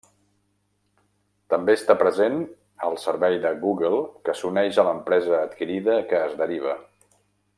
[1.53, 2.39] També està present
[2.87, 6.77] el servei de Google que s'uneix a l'empresa adquirida que es deriva.